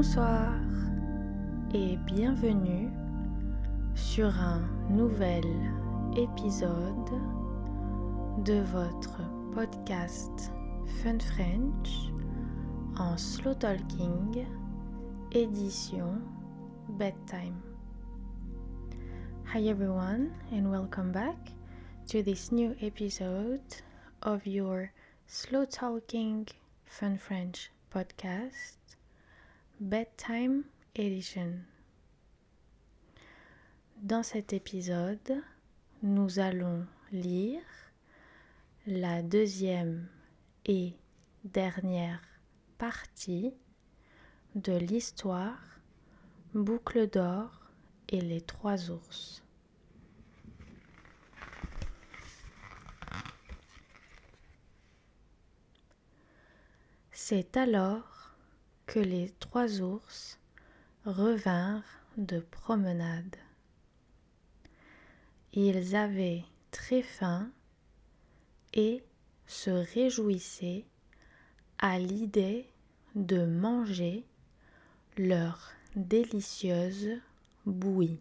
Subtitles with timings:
[0.00, 0.54] Bonsoir
[1.74, 2.88] et bienvenue
[3.94, 5.44] sur un nouvel
[6.16, 7.10] épisode
[8.42, 9.20] de votre
[9.52, 10.52] podcast
[11.02, 11.90] Fun French
[12.96, 14.46] en slow talking
[15.32, 16.22] édition
[16.98, 17.60] bedtime.
[19.52, 21.52] Hi everyone and welcome back
[22.06, 23.60] to this new episode
[24.22, 24.92] of your
[25.26, 26.46] slow talking
[26.86, 28.78] Fun French podcast
[29.80, 31.54] Bedtime Edition.
[33.96, 35.42] Dans cet épisode,
[36.02, 37.62] nous allons lire
[38.86, 40.06] la deuxième
[40.66, 40.92] et
[41.44, 42.20] dernière
[42.76, 43.54] partie
[44.54, 45.58] de l'histoire
[46.52, 47.70] Boucle d'or
[48.10, 49.42] et les trois ours.
[57.12, 58.09] C'est alors
[58.90, 60.40] que les trois ours
[61.04, 61.84] revinrent
[62.16, 63.36] de promenade.
[65.52, 67.52] Ils avaient très faim
[68.74, 69.04] et
[69.46, 70.84] se réjouissaient
[71.78, 72.68] à l'idée
[73.14, 74.24] de manger
[75.16, 77.10] leur délicieuse
[77.66, 78.18] bouillie.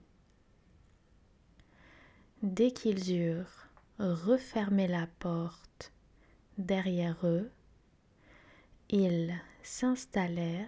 [2.44, 3.66] Dès qu'ils eurent
[3.98, 5.92] refermé la porte
[6.60, 7.50] derrière eux,
[8.90, 10.68] ils s'installèrent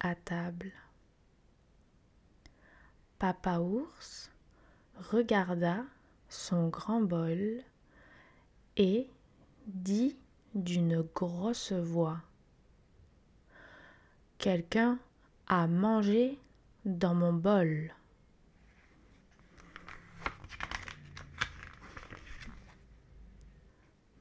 [0.00, 0.70] à table.
[3.18, 4.30] Papa ours
[5.10, 5.84] regarda
[6.28, 7.62] son grand bol
[8.76, 9.08] et
[9.66, 10.16] dit
[10.54, 12.20] d'une grosse voix
[14.36, 14.98] Quelqu'un
[15.46, 16.38] a mangé
[16.84, 17.92] dans mon bol.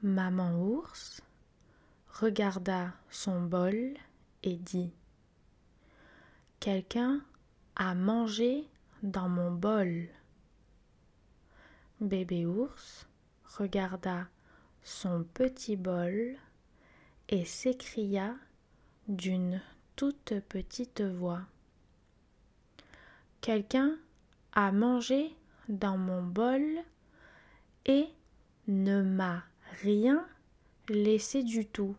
[0.01, 1.21] Maman ours
[2.19, 3.93] regarda son bol
[4.41, 4.91] et dit
[6.59, 7.21] Quelqu'un
[7.75, 8.67] a mangé
[9.03, 10.07] dans mon bol.
[12.01, 13.05] Bébé ours
[13.45, 14.27] regarda
[14.81, 16.35] son petit bol
[17.29, 18.35] et s'écria
[19.07, 19.61] d'une
[19.95, 21.41] toute petite voix.
[23.41, 23.95] Quelqu'un
[24.53, 25.35] a mangé
[25.69, 26.65] dans mon bol
[27.85, 28.07] et
[28.67, 29.43] ne m'a
[29.83, 30.25] rien
[30.89, 31.95] laissé du tout.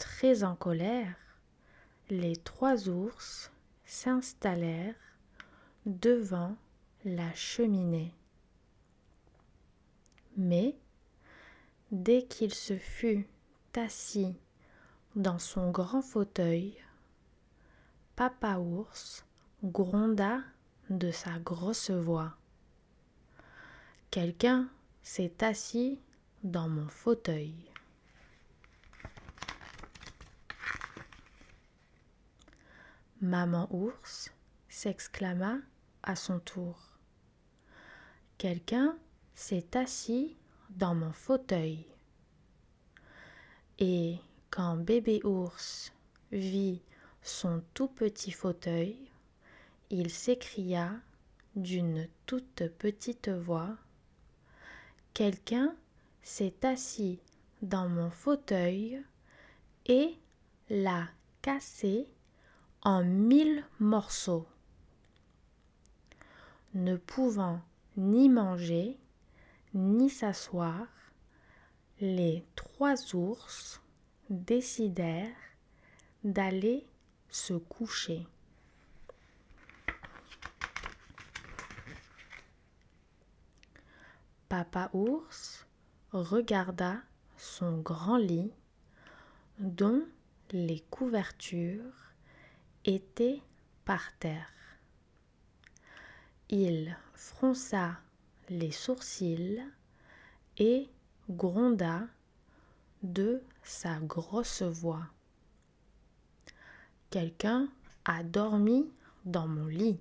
[0.00, 1.14] Très en colère,
[2.08, 3.52] les trois ours
[3.84, 4.94] s'installèrent
[5.84, 6.56] devant
[7.04, 8.14] la cheminée.
[10.38, 10.74] Mais
[11.92, 13.28] dès qu'il se fut
[13.76, 14.34] assis
[15.16, 16.78] dans son grand fauteuil,
[18.16, 19.26] Papa ours
[19.62, 20.40] gronda
[20.88, 22.38] de sa grosse voix.
[24.10, 24.70] Quelqu'un
[25.02, 26.00] s'est assis
[26.42, 27.69] dans mon fauteuil.
[33.22, 34.30] Maman ours
[34.70, 35.58] s'exclama
[36.02, 36.98] à son tour.
[38.38, 38.96] Quelqu'un
[39.34, 40.38] s'est assis
[40.70, 41.84] dans mon fauteuil.
[43.78, 44.16] Et
[44.50, 45.92] quand bébé ours
[46.32, 46.80] vit
[47.20, 48.96] son tout petit fauteuil,
[49.90, 50.92] il s'écria
[51.56, 53.76] d'une toute petite voix
[55.12, 55.74] Quelqu'un
[56.22, 57.20] s'est assis
[57.60, 59.02] dans mon fauteuil
[59.84, 60.14] et
[60.70, 61.06] l'a
[61.42, 62.08] cassé
[62.82, 64.46] en mille morceaux.
[66.74, 67.60] Ne pouvant
[67.96, 68.98] ni manger,
[69.74, 70.86] ni s'asseoir,
[72.00, 73.82] les trois ours
[74.30, 75.36] décidèrent
[76.24, 76.86] d'aller
[77.28, 78.26] se coucher.
[84.48, 85.66] Papa ours
[86.12, 86.96] regarda
[87.36, 88.52] son grand lit
[89.58, 90.04] dont
[90.52, 92.09] les couvertures
[92.84, 93.40] était
[93.84, 94.50] par terre.
[96.48, 97.98] Il fronça
[98.48, 99.62] les sourcils
[100.58, 100.88] et
[101.28, 102.02] gronda
[103.02, 105.06] de sa grosse voix.
[107.10, 107.68] Quelqu'un
[108.04, 108.90] a dormi
[109.24, 110.00] dans mon lit.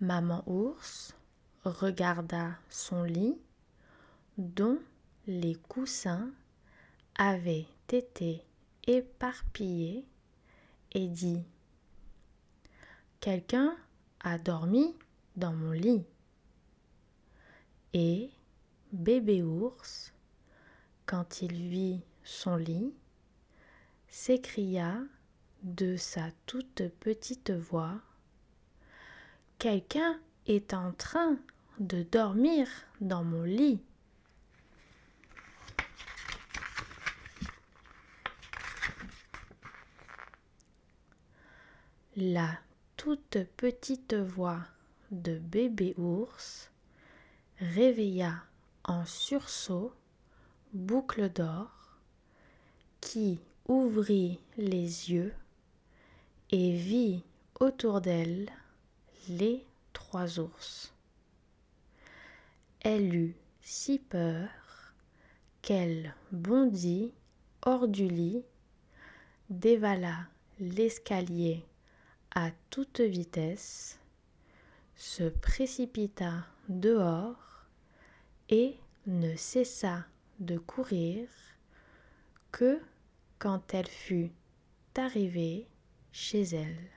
[0.00, 1.14] Maman ours
[1.64, 3.36] regarda son lit
[4.36, 4.78] dont
[5.26, 6.30] les coussins
[7.16, 8.44] avaient été
[8.86, 10.06] éparpillés
[10.92, 11.42] et dit
[13.20, 13.76] Quelqu'un
[14.20, 14.94] a dormi
[15.36, 16.04] dans mon lit.
[17.92, 18.30] Et
[18.92, 20.12] bébé ours,
[21.06, 22.92] quand il vit son lit,
[24.08, 25.02] s'écria
[25.62, 28.00] de sa toute petite voix
[29.58, 31.36] Quelqu'un est en train
[31.80, 32.68] de dormir
[33.00, 33.80] dans mon lit.
[42.20, 42.50] La
[42.96, 44.64] toute petite voix
[45.12, 46.68] de bébé ours
[47.60, 48.42] réveilla
[48.82, 49.92] en sursaut
[50.72, 51.70] Boucle d'or
[53.00, 53.38] qui
[53.68, 55.32] ouvrit les yeux
[56.50, 57.22] et vit
[57.60, 58.50] autour d'elle
[59.28, 60.92] les trois ours.
[62.80, 64.48] Elle eut si peur
[65.62, 67.14] qu'elle bondit
[67.62, 68.42] hors du lit,
[69.50, 70.16] dévala
[70.58, 71.64] l'escalier
[72.34, 73.98] à toute vitesse,
[74.96, 77.66] se précipita dehors
[78.48, 78.76] et
[79.06, 80.04] ne cessa
[80.40, 81.28] de courir
[82.52, 82.80] que
[83.38, 84.30] quand elle fut
[84.96, 85.66] arrivée
[86.12, 86.90] chez elle.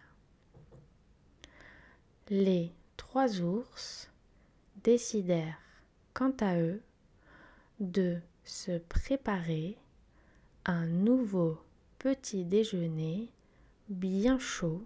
[2.29, 4.09] Les trois ours
[4.83, 5.59] décidèrent
[6.13, 6.81] quant à eux
[7.79, 9.77] de se préparer
[10.65, 11.59] un nouveau
[11.99, 13.29] petit déjeuner
[13.89, 14.83] bien chaud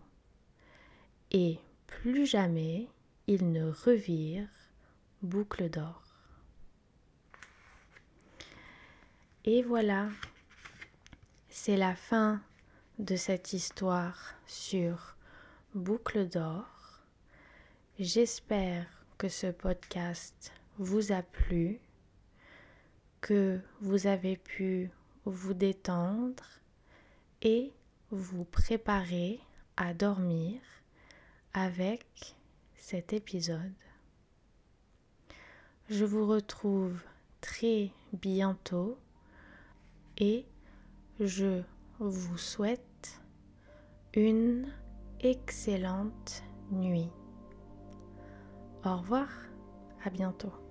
[1.37, 2.87] et plus jamais
[3.27, 4.47] ils ne revirent
[5.21, 6.01] boucle d'or.
[9.43, 10.07] Et voilà,
[11.49, 12.41] c'est la fin
[12.99, 15.17] de cette histoire sur
[15.73, 17.01] boucle d'or.
[17.99, 21.81] J'espère que ce podcast vous a plu,
[23.19, 24.89] que vous avez pu
[25.25, 26.45] vous détendre
[27.41, 27.73] et
[28.09, 29.41] vous préparer
[29.75, 30.61] à dormir
[31.55, 32.35] avec
[32.75, 33.73] cet épisode.
[35.89, 36.99] Je vous retrouve
[37.39, 38.97] très bientôt
[40.17, 40.45] et
[41.19, 41.61] je
[41.99, 43.21] vous souhaite
[44.13, 44.67] une
[45.21, 47.09] excellente nuit.
[48.83, 49.29] Au revoir,
[50.03, 50.64] à bientôt.